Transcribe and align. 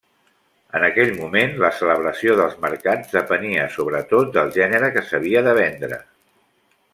En 0.77 0.83
aquell 0.85 1.11
moment, 1.17 1.51
la 1.63 1.69
celebració 1.81 2.37
dels 2.39 2.55
mercats 2.63 3.13
depenia, 3.19 3.67
sobretot, 3.75 4.33
del 4.39 4.51
gènere 4.57 4.91
que 4.97 5.05
s'havia 5.11 5.45
de 5.51 5.55
vendre. 5.61 6.01